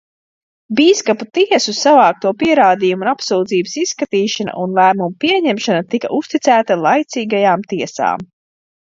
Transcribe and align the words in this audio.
Bīskapu 0.77 1.25
tiesu 1.37 1.73
savākto 1.79 2.29
pierādījumu 2.39 3.05
un 3.05 3.11
apsūdzības 3.11 3.75
izskatīšana 3.81 4.55
un 4.63 4.73
lēmuma 4.79 5.19
pieņemšana 5.25 5.83
tika 5.91 6.11
uzticēta 6.21 6.79
laicīgajām 6.87 7.67
tiesām. 7.75 8.25